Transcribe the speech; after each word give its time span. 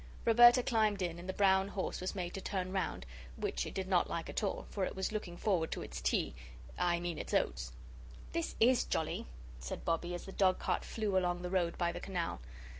Roberta 0.25 0.63
climbed 0.63 1.03
in 1.03 1.19
and 1.19 1.29
the 1.29 1.33
brown 1.33 1.67
horse 1.67 2.01
was 2.01 2.15
made 2.15 2.33
to 2.33 2.41
turn 2.41 2.71
round 2.71 3.05
which 3.37 3.67
it 3.67 3.75
did 3.75 3.87
not 3.87 4.09
like 4.09 4.29
at 4.31 4.41
all, 4.41 4.65
for 4.71 4.83
it 4.83 4.95
was 4.95 5.11
looking 5.11 5.37
forward 5.37 5.69
to 5.69 5.83
its 5.83 6.01
tea 6.01 6.33
I 6.75 6.99
mean 6.99 7.19
its 7.19 7.35
oats. 7.35 7.71
"This 8.31 8.55
IS 8.59 8.83
jolly," 8.85 9.27
said 9.59 9.85
Bobbie, 9.85 10.15
as 10.15 10.25
the 10.25 10.31
dogcart 10.31 10.83
flew 10.83 11.15
along 11.19 11.43
the 11.43 11.51
road 11.51 11.77
by 11.77 11.91
the 11.91 11.99
canal. 11.99 12.41